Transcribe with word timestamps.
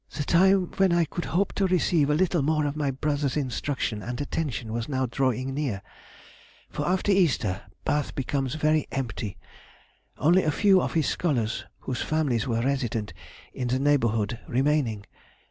"The 0.17 0.23
time 0.23 0.71
when 0.77 0.91
I 0.91 1.05
could 1.05 1.25
hope 1.25 1.53
to 1.53 1.67
receive 1.67 2.09
a 2.09 2.15
little 2.15 2.41
more 2.41 2.65
of 2.65 2.75
my 2.75 2.89
brother's 2.89 3.37
instruction 3.37 4.01
and 4.01 4.19
attention 4.19 4.73
was 4.73 4.89
now 4.89 5.05
drawing 5.05 5.53
near; 5.53 5.83
for 6.71 6.87
after 6.89 7.11
Easter, 7.11 7.61
Bath 7.85 8.15
becomes 8.15 8.55
very 8.55 8.87
empty; 8.91 9.37
only 10.17 10.41
a 10.41 10.49
few 10.49 10.81
of 10.81 10.93
his 10.93 11.05
scholars 11.05 11.65
whose 11.81 12.01
families 12.01 12.47
were 12.47 12.63
resident 12.63 13.13
in 13.53 13.67
the 13.67 13.77
neighbourhood 13.77 14.39
remaining. 14.47 15.05